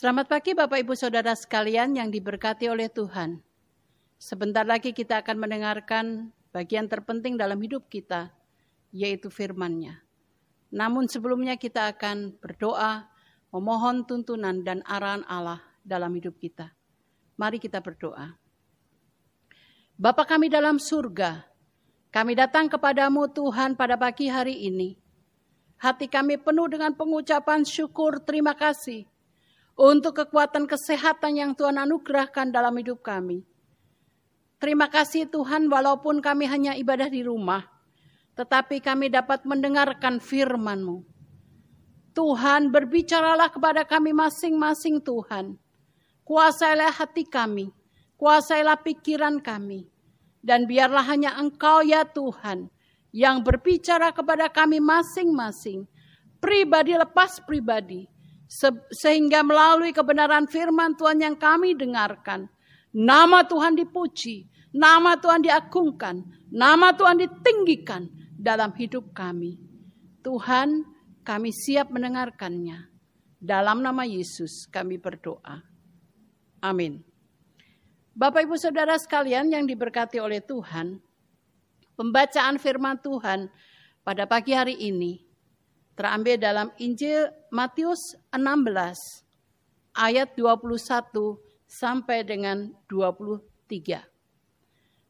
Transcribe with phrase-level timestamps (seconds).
[0.00, 3.36] Selamat pagi Bapak Ibu Saudara sekalian yang diberkati oleh Tuhan.
[4.16, 8.32] Sebentar lagi kita akan mendengarkan bagian terpenting dalam hidup kita,
[8.96, 10.00] yaitu firman-Nya.
[10.72, 13.12] Namun sebelumnya kita akan berdoa,
[13.52, 16.72] memohon tuntunan dan arahan Allah dalam hidup kita.
[17.36, 18.40] Mari kita berdoa.
[20.00, 21.44] Bapa kami dalam surga,
[22.08, 24.96] kami datang kepadamu Tuhan pada pagi hari ini.
[25.76, 29.04] Hati kami penuh dengan pengucapan syukur terima kasih
[29.80, 33.40] untuk kekuatan kesehatan yang Tuhan anugerahkan dalam hidup kami.
[34.60, 37.64] Terima kasih Tuhan walaupun kami hanya ibadah di rumah,
[38.36, 41.00] tetapi kami dapat mendengarkan firman-Mu.
[42.12, 45.56] Tuhan berbicaralah kepada kami masing-masing Tuhan.
[46.28, 47.72] Kuasailah hati kami,
[48.20, 49.88] kuasailah pikiran kami.
[50.44, 52.68] Dan biarlah hanya Engkau ya Tuhan
[53.16, 55.88] yang berbicara kepada kami masing-masing.
[56.40, 58.08] Pribadi lepas pribadi
[58.90, 62.50] sehingga melalui kebenaran firman Tuhan yang kami dengarkan,
[62.90, 69.54] nama Tuhan dipuji, nama Tuhan diagungkan, nama Tuhan ditinggikan dalam hidup kami.
[70.26, 70.82] Tuhan,
[71.22, 72.90] kami siap mendengarkannya.
[73.40, 75.64] Dalam nama Yesus kami berdoa.
[76.60, 77.00] Amin.
[78.12, 81.00] Bapak Ibu Saudara sekalian yang diberkati oleh Tuhan,
[81.96, 83.48] pembacaan firman Tuhan
[84.04, 85.29] pada pagi hari ini
[86.00, 88.72] terambil dalam Injil Matius 16
[89.92, 90.80] ayat 21
[91.68, 94.00] sampai dengan 23.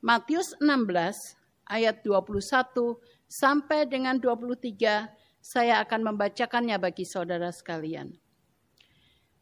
[0.02, 1.38] Matius 16
[1.70, 2.98] ayat 21
[3.30, 5.06] sampai dengan 23
[5.38, 8.10] saya akan membacakannya bagi saudara sekalian.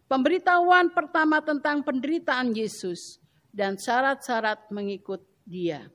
[0.04, 3.24] Pemberitahuan pertama tentang penderitaan Yesus
[3.56, 5.88] dan syarat-syarat mengikut dia.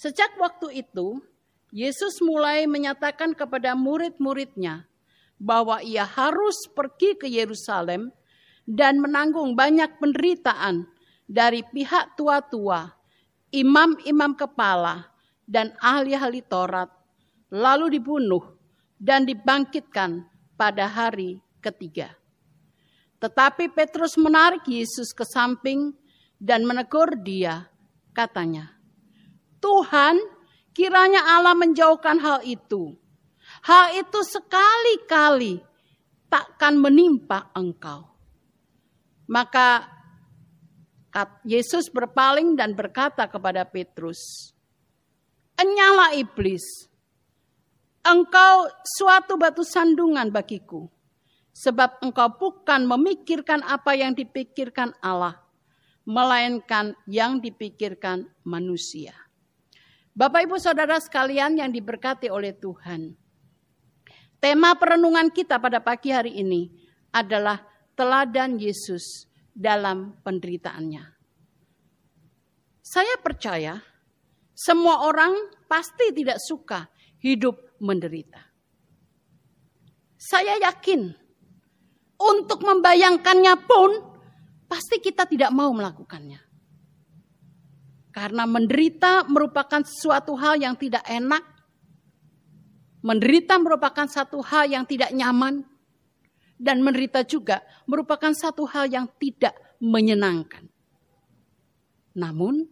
[0.00, 1.20] Sejak waktu itu,
[1.68, 4.88] Yesus mulai menyatakan kepada murid-muridnya
[5.36, 8.08] bahwa ia harus pergi ke Yerusalem
[8.64, 10.88] dan menanggung banyak penderitaan
[11.28, 12.88] dari pihak tua-tua,
[13.52, 15.12] imam-imam kepala,
[15.48, 16.88] dan ahli-ahli Taurat,
[17.52, 18.44] lalu dibunuh
[19.00, 20.24] dan dibangkitkan
[20.56, 22.12] pada hari ketiga.
[23.20, 25.92] Tetapi Petrus menarik Yesus ke samping
[26.40, 27.68] dan menegur dia,
[28.12, 28.72] katanya,
[29.58, 30.37] "Tuhan,
[30.78, 32.94] Kiranya Allah menjauhkan hal itu.
[33.66, 35.58] Hal itu sekali-kali
[36.30, 38.06] takkan menimpa engkau.
[39.26, 39.90] Maka
[41.42, 44.54] Yesus berpaling dan berkata kepada Petrus,
[45.58, 46.62] Enyala iblis,
[48.06, 50.86] engkau suatu batu sandungan bagiku,
[51.50, 55.42] sebab engkau bukan memikirkan apa yang dipikirkan Allah,
[56.06, 59.27] melainkan yang dipikirkan manusia.
[60.18, 63.14] Bapak Ibu Saudara sekalian yang diberkati oleh Tuhan.
[64.42, 66.74] Tema perenungan kita pada pagi hari ini
[67.14, 67.62] adalah
[67.94, 71.04] teladan Yesus dalam penderitaannya.
[72.82, 73.78] Saya percaya
[74.58, 75.38] semua orang
[75.70, 76.90] pasti tidak suka
[77.22, 78.42] hidup menderita.
[80.18, 81.14] Saya yakin
[82.18, 83.90] untuk membayangkannya pun
[84.66, 86.47] pasti kita tidak mau melakukannya.
[88.18, 91.38] Karena menderita merupakan suatu hal yang tidak enak.
[92.98, 95.62] Menderita merupakan satu hal yang tidak nyaman.
[96.58, 100.66] Dan menderita juga merupakan satu hal yang tidak menyenangkan.
[102.18, 102.66] Namun,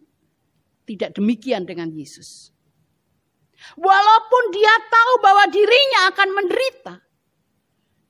[0.83, 2.51] tidak demikian dengan Yesus.
[3.79, 6.95] Walaupun dia tahu bahwa dirinya akan menderita,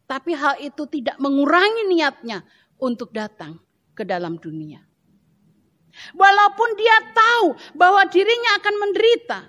[0.10, 2.42] tapi hal itu tidak mengurangi niatnya
[2.82, 3.62] untuk datang
[3.94, 4.87] ke dalam dunia.
[6.14, 9.40] Walaupun dia tahu bahwa dirinya akan menderita.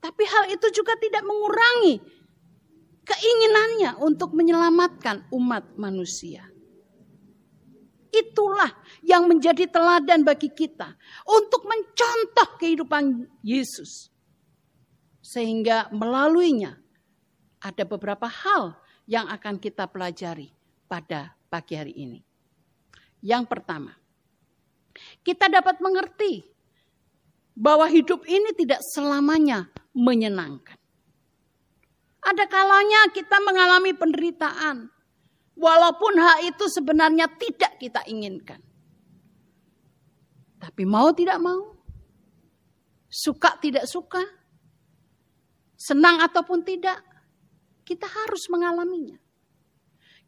[0.00, 2.00] Tapi hal itu juga tidak mengurangi
[3.04, 6.48] keinginannya untuk menyelamatkan umat manusia.
[8.10, 8.74] Itulah
[9.06, 10.98] yang menjadi teladan bagi kita
[11.28, 14.10] untuk mencontoh kehidupan Yesus.
[15.22, 16.74] Sehingga melaluinya
[17.60, 18.74] ada beberapa hal
[19.06, 20.50] yang akan kita pelajari
[20.90, 22.20] pada pagi hari ini.
[23.20, 23.99] Yang pertama,
[25.22, 26.44] kita dapat mengerti
[27.56, 30.78] bahwa hidup ini tidak selamanya menyenangkan.
[32.20, 34.92] Ada kalanya kita mengalami penderitaan,
[35.56, 38.60] walaupun hal itu sebenarnya tidak kita inginkan.
[40.60, 41.80] Tapi mau tidak mau,
[43.08, 44.20] suka tidak suka,
[45.80, 47.00] senang ataupun tidak,
[47.88, 49.16] kita harus mengalaminya.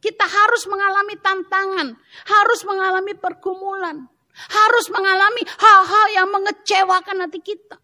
[0.01, 1.95] Kita harus mengalami tantangan,
[2.27, 7.77] harus mengalami pergumulan, harus mengalami hal-hal yang mengecewakan hati kita.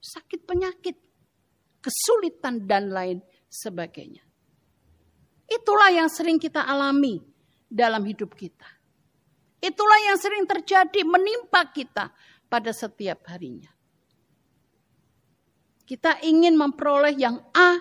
[0.00, 0.96] Sakit penyakit,
[1.84, 3.18] kesulitan dan lain
[3.52, 4.24] sebagainya.
[5.50, 7.20] Itulah yang sering kita alami
[7.66, 8.66] dalam hidup kita.
[9.60, 12.08] Itulah yang sering terjadi menimpa kita
[12.48, 13.68] pada setiap harinya.
[15.84, 17.76] Kita ingin memperoleh yang A,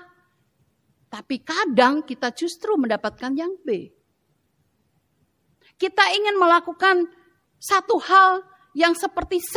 [1.07, 3.98] tapi kadang kita justru mendapatkan yang B.
[5.79, 7.07] Kita ingin melakukan
[7.55, 8.43] satu hal
[8.75, 9.55] yang seperti C,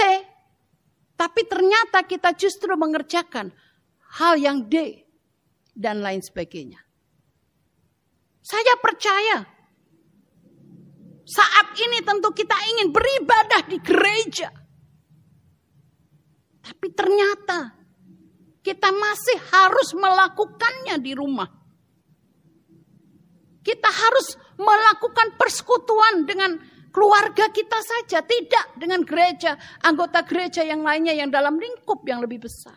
[1.19, 3.51] tapi ternyata kita justru mengerjakan
[4.23, 5.03] hal yang D
[5.75, 6.79] dan lain sebagainya.
[8.43, 9.47] Saya percaya
[11.23, 14.51] saat ini tentu kita ingin beribadah di gereja.
[16.63, 17.71] Tapi ternyata
[18.63, 21.62] kita masih harus melakukannya di rumah.
[23.62, 26.59] Kita harus melakukan persekutuan dengan
[26.93, 29.56] keluarga kita saja, tidak dengan gereja,
[29.87, 32.76] anggota gereja yang lainnya yang dalam lingkup yang lebih besar.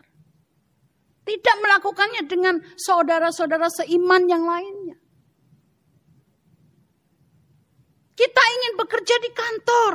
[1.26, 4.96] Tidak melakukannya dengan saudara-saudara seiman yang lainnya.
[8.16, 9.94] Kita ingin bekerja di kantor.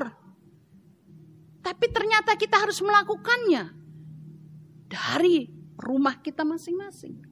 [1.62, 3.64] Tapi ternyata kita harus melakukannya
[4.92, 5.48] dari
[5.80, 7.31] rumah kita masing-masing.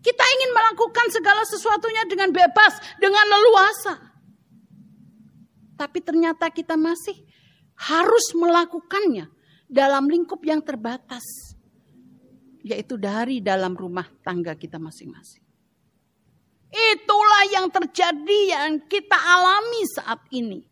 [0.00, 3.94] Kita ingin melakukan segala sesuatunya dengan bebas, dengan leluasa.
[5.76, 7.20] Tapi ternyata kita masih
[7.76, 9.28] harus melakukannya
[9.68, 11.24] dalam lingkup yang terbatas,
[12.64, 15.44] yaitu dari dalam rumah tangga kita masing-masing.
[16.70, 20.64] Itulah yang terjadi yang kita alami saat ini.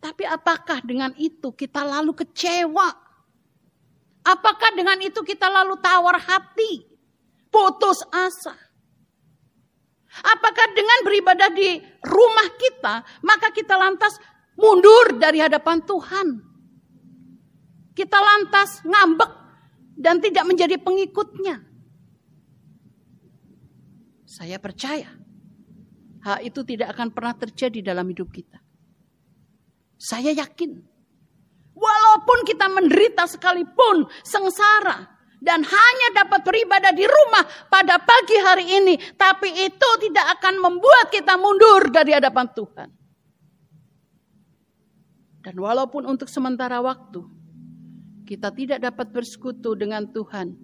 [0.00, 3.05] Tapi apakah dengan itu kita lalu kecewa?
[4.26, 6.82] Apakah dengan itu kita lalu tawar hati?
[7.46, 8.58] Putus asa?
[10.16, 14.18] Apakah dengan beribadah di rumah kita, maka kita lantas
[14.58, 16.28] mundur dari hadapan Tuhan?
[17.94, 19.32] Kita lantas ngambek
[19.94, 21.62] dan tidak menjadi pengikutnya.
[24.26, 25.08] Saya percaya
[26.26, 28.58] hal itu tidak akan pernah terjadi dalam hidup kita.
[29.96, 30.95] Saya yakin,
[31.76, 38.94] walaupun kita menderita sekalipun, sengsara, dan hanya dapat beribadah di rumah pada pagi hari ini,
[39.14, 42.88] tapi itu tidak akan membuat kita mundur dari hadapan Tuhan.
[45.46, 47.22] Dan walaupun untuk sementara waktu
[48.26, 50.58] kita tidak dapat bersekutu dengan Tuhan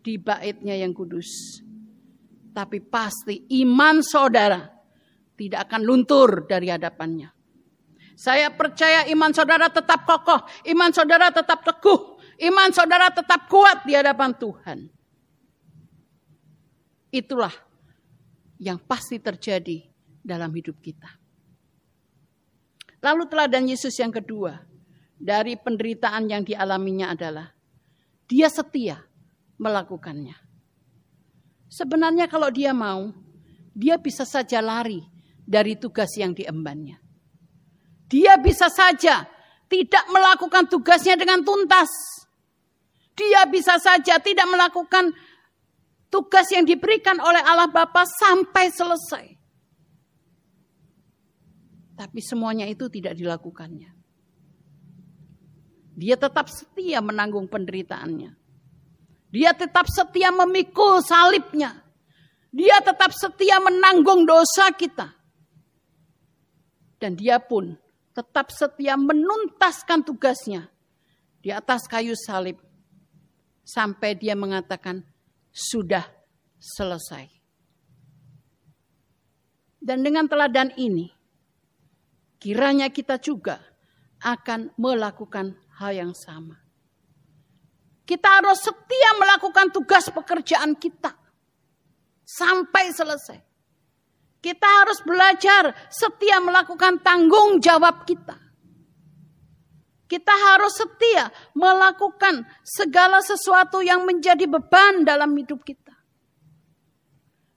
[0.00, 1.60] di baitnya yang kudus,
[2.56, 4.64] tapi pasti iman saudara
[5.36, 7.35] tidak akan luntur dari hadapannya.
[8.16, 10.40] Saya percaya iman saudara tetap kokoh,
[10.72, 12.16] iman saudara tetap teguh,
[12.48, 14.78] iman saudara tetap kuat di hadapan Tuhan.
[17.12, 17.52] Itulah
[18.56, 19.84] yang pasti terjadi
[20.24, 21.12] dalam hidup kita.
[23.04, 24.64] Lalu teladan Yesus yang kedua
[25.20, 27.52] dari penderitaan yang dialaminya adalah
[28.24, 28.96] dia setia
[29.60, 30.34] melakukannya.
[31.68, 33.12] Sebenarnya kalau dia mau,
[33.76, 35.04] dia bisa saja lari
[35.44, 37.05] dari tugas yang diembannya.
[38.06, 39.26] Dia bisa saja
[39.66, 41.90] tidak melakukan tugasnya dengan tuntas.
[43.16, 45.10] Dia bisa saja tidak melakukan
[46.12, 49.26] tugas yang diberikan oleh Allah Bapa sampai selesai.
[51.96, 53.90] Tapi semuanya itu tidak dilakukannya.
[55.96, 58.36] Dia tetap setia menanggung penderitaannya.
[59.32, 61.72] Dia tetap setia memikul salibnya.
[62.52, 65.16] Dia tetap setia menanggung dosa kita.
[67.00, 67.76] Dan dia pun
[68.16, 70.72] tetap setia menuntaskan tugasnya
[71.44, 72.56] di atas kayu salib
[73.60, 75.04] sampai dia mengatakan
[75.52, 76.08] sudah
[76.56, 77.28] selesai.
[79.76, 81.12] Dan dengan teladan ini,
[82.40, 83.60] kiranya kita juga
[84.24, 86.56] akan melakukan hal yang sama.
[88.02, 91.12] Kita harus setia melakukan tugas pekerjaan kita
[92.24, 93.45] sampai selesai.
[94.46, 98.38] Kita harus belajar setia melakukan tanggung jawab kita.
[100.06, 105.90] Kita harus setia melakukan segala sesuatu yang menjadi beban dalam hidup kita.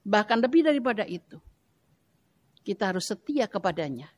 [0.01, 1.37] Bahkan lebih daripada itu,
[2.65, 4.09] kita harus setia kepadanya.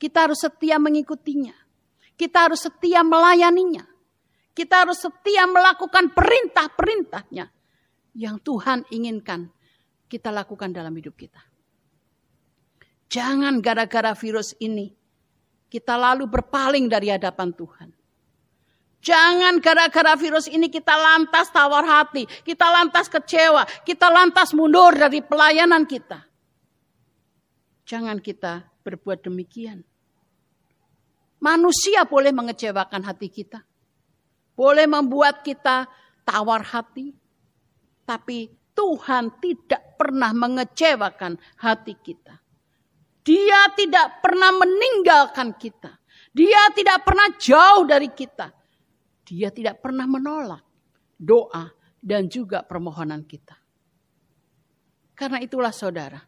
[0.00, 1.52] Kita harus setia mengikutinya.
[2.16, 3.84] Kita harus setia melayaninya.
[4.56, 7.52] Kita harus setia melakukan perintah-perintahnya
[8.16, 9.52] yang Tuhan inginkan
[10.08, 11.49] kita lakukan dalam hidup kita.
[13.10, 14.94] Jangan gara-gara virus ini
[15.66, 17.90] kita lalu berpaling dari hadapan Tuhan.
[19.00, 25.24] Jangan gara-gara virus ini kita lantas tawar hati, kita lantas kecewa, kita lantas mundur dari
[25.24, 26.22] pelayanan kita.
[27.88, 29.82] Jangan kita berbuat demikian.
[31.40, 33.64] Manusia boleh mengecewakan hati kita.
[34.52, 35.88] Boleh membuat kita
[36.22, 37.16] tawar hati.
[38.04, 42.36] Tapi Tuhan tidak pernah mengecewakan hati kita.
[43.30, 46.02] Dia tidak pernah meninggalkan kita.
[46.34, 48.50] Dia tidak pernah jauh dari kita.
[49.22, 50.66] Dia tidak pernah menolak
[51.14, 51.70] doa
[52.02, 53.54] dan juga permohonan kita.
[55.14, 56.18] Karena itulah saudara,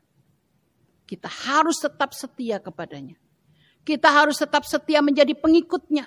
[1.03, 3.19] kita harus tetap setia kepadanya.
[3.83, 6.07] Kita harus tetap setia menjadi pengikutnya.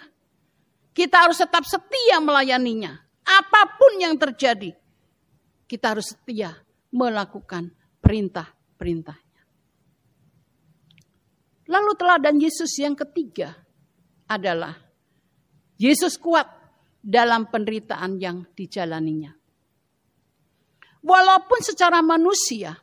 [0.95, 3.03] Kita harus tetap setia melayaninya.
[3.25, 4.71] Apa pun yang terjadi,
[5.67, 6.55] kita harus setia
[6.87, 9.24] melakukan perintah-perintahnya.
[11.75, 13.51] Lalu teladan Yesus yang ketiga
[14.31, 14.79] adalah
[15.75, 16.47] Yesus kuat
[17.03, 19.35] dalam penderitaan yang dijalaninya.
[21.03, 22.79] Walaupun secara manusia,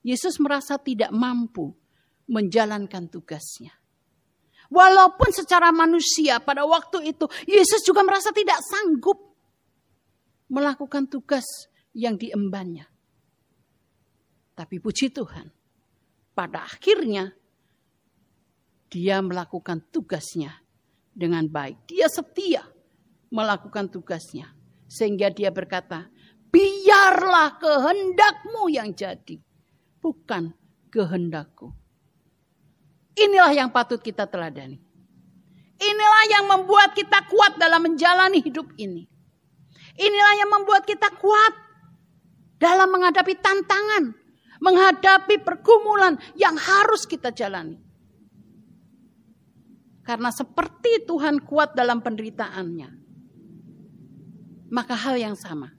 [0.00, 1.68] Yesus merasa tidak mampu
[2.32, 3.76] menjalankan tugasnya.
[4.72, 9.20] Walaupun secara manusia pada waktu itu Yesus juga merasa tidak sanggup
[10.48, 11.44] melakukan tugas
[11.92, 12.88] yang diembannya.
[14.56, 15.52] Tapi puji Tuhan,
[16.32, 17.36] pada akhirnya
[18.90, 20.50] dia melakukan tugasnya
[21.14, 21.86] dengan baik.
[21.86, 22.66] Dia setia
[23.30, 24.50] melakukan tugasnya.
[24.90, 26.10] Sehingga dia berkata,
[26.50, 29.38] biarlah kehendakmu yang jadi.
[30.02, 30.50] Bukan
[30.90, 31.70] kehendakku.
[33.14, 34.82] Inilah yang patut kita teladani.
[35.80, 39.06] Inilah yang membuat kita kuat dalam menjalani hidup ini.
[39.96, 41.54] Inilah yang membuat kita kuat
[42.60, 44.12] dalam menghadapi tantangan,
[44.60, 47.89] menghadapi pergumulan yang harus kita jalani.
[50.10, 52.90] Karena seperti Tuhan kuat dalam penderitaannya,
[54.74, 55.70] maka hal yang sama.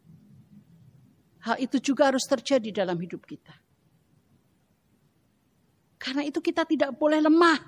[1.44, 3.52] Hal itu juga harus terjadi dalam hidup kita.
[6.00, 7.60] Karena itu kita tidak boleh lemah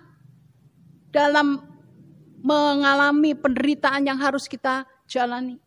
[1.12, 1.60] dalam
[2.40, 5.60] mengalami penderitaan yang harus kita jalani.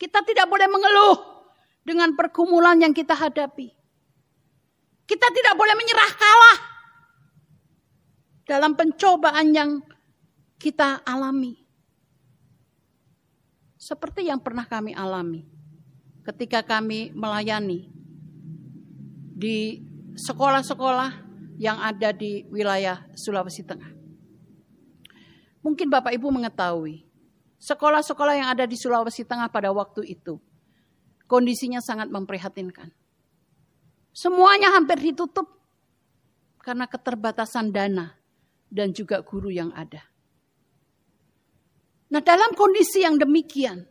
[0.00, 1.44] Kita tidak boleh mengeluh
[1.84, 3.68] dengan pergumulan yang kita hadapi.
[5.04, 6.69] Kita tidak boleh menyerah kalah
[8.50, 9.70] dalam pencobaan yang
[10.58, 11.54] kita alami.
[13.78, 15.46] Seperti yang pernah kami alami
[16.26, 17.86] ketika kami melayani
[19.38, 19.86] di
[20.18, 21.30] sekolah-sekolah
[21.62, 23.94] yang ada di wilayah Sulawesi Tengah.
[25.62, 27.06] Mungkin Bapak Ibu mengetahui
[27.60, 30.40] Sekolah-sekolah yang ada di Sulawesi Tengah pada waktu itu,
[31.28, 32.88] kondisinya sangat memprihatinkan.
[34.16, 35.44] Semuanya hampir ditutup
[36.64, 38.19] karena keterbatasan dana
[38.70, 40.00] dan juga guru yang ada.
[42.10, 43.86] Nah, dalam kondisi yang demikian,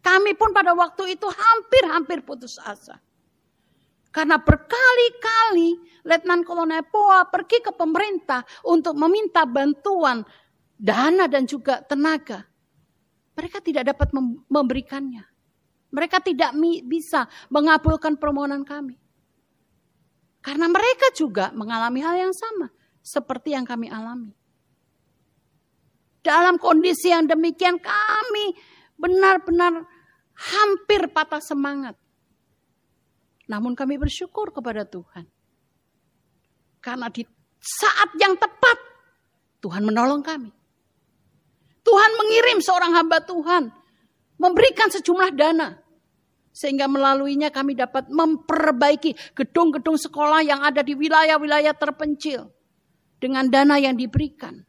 [0.00, 3.00] kami pun pada waktu itu hampir-hampir putus asa.
[4.08, 10.24] Karena berkali-kali Letnan Kolonel Poa pergi ke pemerintah untuk meminta bantuan
[10.80, 12.48] dana dan juga tenaga.
[13.36, 14.08] Mereka tidak dapat
[14.48, 15.24] memberikannya.
[15.88, 16.52] Mereka tidak
[16.84, 18.96] bisa mengabulkan permohonan kami.
[20.40, 22.72] Karena mereka juga mengalami hal yang sama
[23.02, 24.34] seperti yang kami alami.
[26.22, 28.52] Dalam kondisi yang demikian kami
[28.98, 29.86] benar-benar
[30.34, 31.96] hampir patah semangat.
[33.48, 35.24] Namun kami bersyukur kepada Tuhan.
[36.84, 37.24] Karena di
[37.58, 38.76] saat yang tepat
[39.64, 40.52] Tuhan menolong kami.
[41.82, 43.72] Tuhan mengirim seorang hamba Tuhan
[44.36, 45.80] memberikan sejumlah dana
[46.52, 52.52] sehingga melaluinya kami dapat memperbaiki gedung-gedung sekolah yang ada di wilayah-wilayah terpencil
[53.18, 54.62] dengan dana yang diberikan.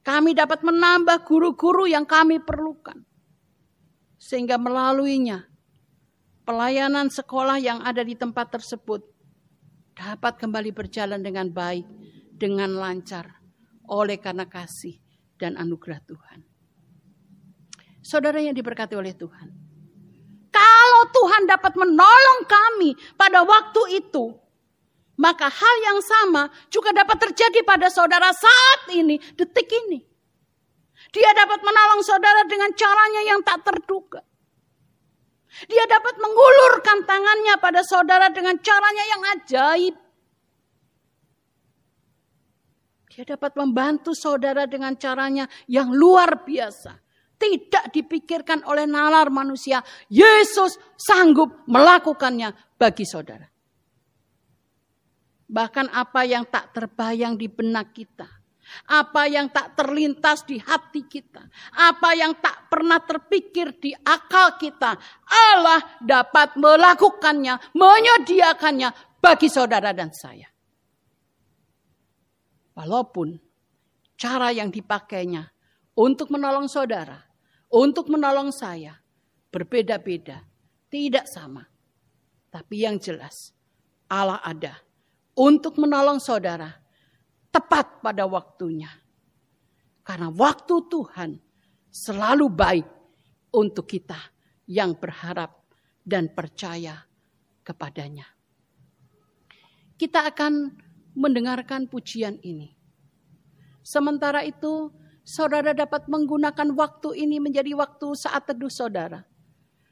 [0.00, 3.04] Kami dapat menambah guru-guru yang kami perlukan.
[4.16, 5.44] Sehingga melaluinya
[6.48, 9.04] pelayanan sekolah yang ada di tempat tersebut
[9.92, 11.84] dapat kembali berjalan dengan baik,
[12.32, 13.38] dengan lancar
[13.90, 14.96] oleh karena kasih
[15.36, 16.40] dan anugerah Tuhan.
[18.00, 19.48] Saudara yang diberkati oleh Tuhan.
[20.50, 24.39] Kalau Tuhan dapat menolong kami pada waktu itu,
[25.20, 30.00] maka hal yang sama juga dapat terjadi pada saudara saat ini, detik ini.
[31.12, 34.24] Dia dapat menolong saudara dengan caranya yang tak terduga.
[35.68, 39.94] Dia dapat mengulurkan tangannya pada saudara dengan caranya yang ajaib.
[43.10, 46.96] Dia dapat membantu saudara dengan caranya yang luar biasa
[47.40, 49.82] tidak dipikirkan oleh nalar manusia.
[50.06, 53.49] Yesus sanggup melakukannya bagi saudara.
[55.50, 58.26] Bahkan apa yang tak terbayang di benak kita.
[58.86, 61.42] Apa yang tak terlintas di hati kita.
[61.74, 64.94] Apa yang tak pernah terpikir di akal kita.
[65.26, 70.46] Allah dapat melakukannya, menyediakannya bagi saudara dan saya.
[72.78, 73.34] Walaupun
[74.14, 75.50] cara yang dipakainya
[75.98, 77.30] untuk menolong saudara
[77.70, 78.98] untuk menolong saya
[79.54, 80.42] berbeda-beda,
[80.90, 81.62] tidak sama.
[82.50, 83.54] Tapi yang jelas,
[84.10, 84.74] Allah ada
[85.34, 86.80] untuk menolong saudara
[87.50, 88.90] tepat pada waktunya.
[90.06, 91.38] Karena waktu Tuhan
[91.90, 92.88] selalu baik
[93.54, 94.18] untuk kita
[94.70, 95.66] yang berharap
[96.06, 97.06] dan percaya
[97.66, 98.26] kepadanya.
[99.98, 100.72] Kita akan
[101.12, 102.72] mendengarkan pujian ini.
[103.84, 104.88] Sementara itu,
[105.26, 109.26] saudara dapat menggunakan waktu ini menjadi waktu saat teduh saudara.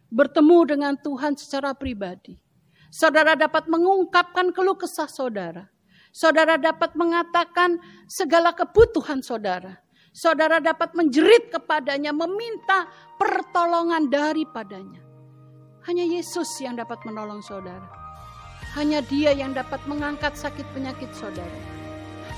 [0.08, 2.40] Bertemu dengan Tuhan secara pribadi.
[2.88, 5.68] Saudara dapat mengungkapkan keluh kesah saudara.
[6.08, 7.76] Saudara dapat mengatakan
[8.08, 9.84] segala kebutuhan saudara.
[10.16, 12.88] Saudara dapat menjerit kepadanya, meminta
[13.20, 15.04] pertolongan daripadanya.
[15.84, 17.86] Hanya Yesus yang dapat menolong saudara.
[18.74, 21.58] Hanya Dia yang dapat mengangkat sakit penyakit saudara.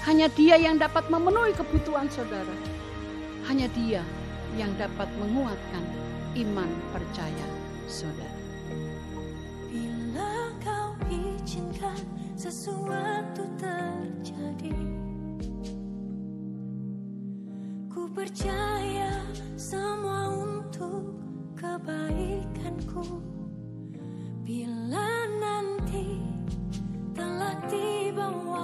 [0.05, 2.53] Hanya Dia yang dapat memenuhi kebutuhan saudara.
[3.47, 4.03] Hanya Dia
[4.59, 5.85] yang dapat menguatkan
[6.43, 7.47] iman percaya
[7.87, 8.40] saudara.
[12.41, 14.73] Sesuatu terjadi.
[17.93, 19.13] Ku percaya
[19.61, 21.21] semua untuk
[21.53, 23.05] kebaikanku.
[24.41, 26.17] Bila nanti
[27.13, 28.60] telah tiba waktumu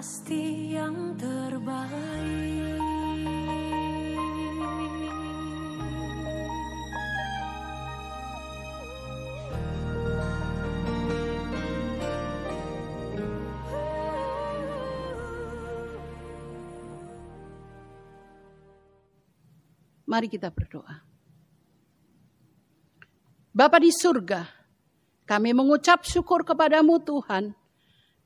[0.00, 2.80] pasti yang terbaik.
[20.08, 20.96] Mari kita berdoa.
[23.52, 24.48] Bapa di surga,
[25.28, 27.59] kami mengucap syukur kepadamu Tuhan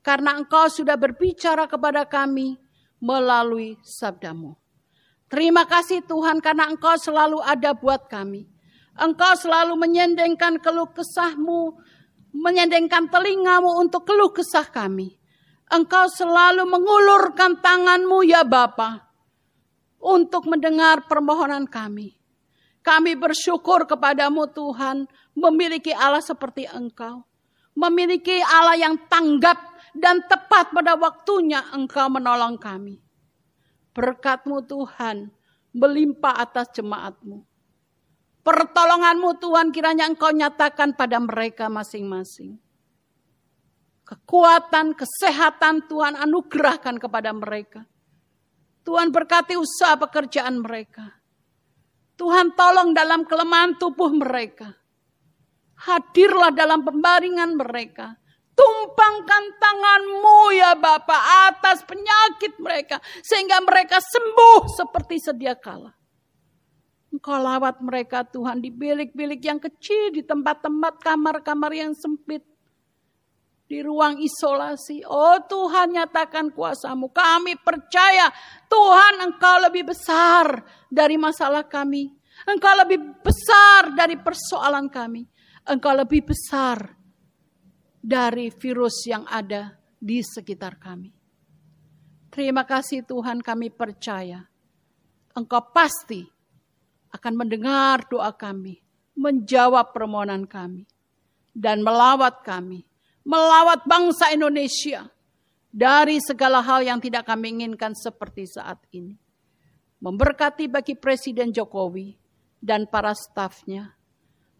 [0.05, 2.61] karena engkau sudah berbicara kepada kami
[3.01, 4.53] melalui sabdamu.
[5.25, 8.45] Terima kasih Tuhan karena engkau selalu ada buat kami.
[8.93, 11.81] Engkau selalu menyendengkan keluh kesahmu,
[12.37, 15.17] menyendengkan telingamu untuk keluh kesah kami.
[15.73, 19.09] Engkau selalu mengulurkan tanganmu ya Bapa
[19.97, 22.13] untuk mendengar permohonan kami.
[22.85, 27.25] Kami bersyukur kepadamu Tuhan memiliki Allah seperti engkau.
[27.73, 29.64] Memiliki Allah yang tanggap
[29.95, 32.99] dan tepat pada waktunya engkau menolong kami.
[33.95, 35.31] Berkatmu Tuhan
[35.71, 37.43] melimpah atas jemaatmu.
[38.45, 42.61] Pertolonganmu Tuhan kiranya engkau nyatakan pada mereka masing-masing.
[44.05, 47.89] Kekuatan, kesehatan Tuhan anugerahkan kepada mereka.
[48.85, 51.09] Tuhan berkati usaha pekerjaan mereka.
[52.13, 54.77] Tuhan tolong dalam kelemahan tubuh mereka.
[55.81, 58.13] Hadirlah dalam pembaringan mereka.
[58.55, 63.03] Tumpangkan tanganmu ya Bapak atas penyakit mereka.
[63.19, 65.91] Sehingga mereka sembuh seperti sedia kala.
[67.11, 72.43] Engkau lawat mereka Tuhan di bilik-bilik yang kecil, di tempat-tempat kamar-kamar yang sempit
[73.65, 75.01] di ruang isolasi.
[75.07, 77.09] Oh Tuhan nyatakan kuasamu.
[77.15, 78.29] Kami percaya
[78.67, 80.59] Tuhan engkau lebih besar
[80.91, 82.13] dari masalah kami.
[82.45, 85.25] Engkau lebih besar dari persoalan kami.
[85.65, 86.93] Engkau lebih besar
[88.05, 91.09] dari virus yang ada di sekitar kami.
[92.29, 94.45] Terima kasih Tuhan kami percaya.
[95.33, 96.21] Engkau pasti
[97.09, 98.77] akan mendengar doa kami.
[99.17, 100.85] Menjawab permohonan kami.
[101.55, 102.83] Dan melawat kami
[103.25, 105.09] melawat bangsa Indonesia
[105.73, 109.17] dari segala hal yang tidak kami inginkan seperti saat ini.
[109.99, 112.13] Memberkati bagi Presiden Jokowi
[112.61, 113.97] dan para stafnya,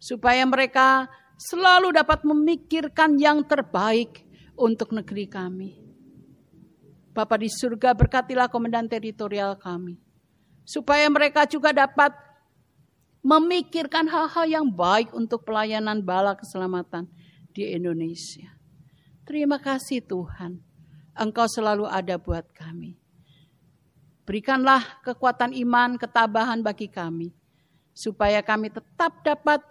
[0.02, 4.24] supaya mereka selalu dapat memikirkan yang terbaik
[4.56, 5.70] untuk negeri kami.
[7.12, 9.96] Bapak di surga berkatilah komandan teritorial kami,
[10.68, 12.12] supaya mereka juga dapat
[13.24, 17.08] memikirkan hal-hal yang baik untuk pelayanan bala keselamatan
[17.56, 18.52] di Indonesia.
[19.24, 20.60] Terima kasih Tuhan,
[21.16, 23.00] Engkau selalu ada buat kami.
[24.28, 27.32] Berikanlah kekuatan iman, ketabahan bagi kami,
[27.96, 29.64] supaya kami tetap dapat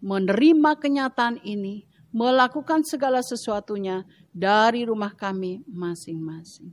[0.00, 6.72] menerima kenyataan ini, melakukan segala sesuatunya dari rumah kami masing-masing.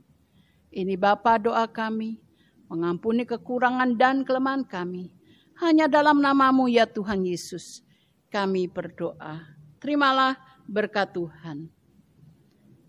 [0.74, 2.18] Ini Bapa doa kami,
[2.66, 5.14] mengampuni kekurangan dan kelemahan kami.
[5.62, 7.86] Hanya dalam namamu ya Tuhan Yesus,
[8.26, 9.54] kami berdoa.
[9.78, 10.34] Terimalah
[10.66, 11.70] berkat Tuhan.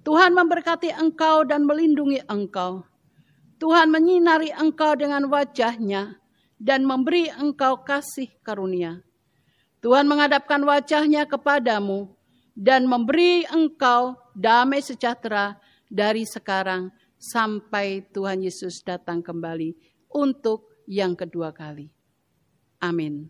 [0.02, 2.82] Tuhan memberkati engkau dan melindungi engkau.
[3.62, 6.18] Tuhan menyinari engkau dengan wajahnya
[6.58, 9.05] dan memberi engkau kasih karunia.
[9.86, 12.10] Tuhan menghadapkan wajahnya kepadamu
[12.58, 15.62] dan memberi engkau damai sejahtera
[15.94, 16.90] dari sekarang
[17.22, 19.78] sampai Tuhan Yesus datang kembali
[20.10, 21.94] untuk yang kedua kali.
[22.82, 23.30] Amin.